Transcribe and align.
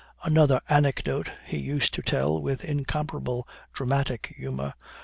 "Another 0.23 0.61
anecdote 0.67 1.29
he 1.45 1.59
used 1.59 1.93
to 1.93 2.01
tell 2.01 2.41
with 2.41 2.65
incomparable 2.65 3.47
dramatic 3.71 4.33
humor. 4.35 4.73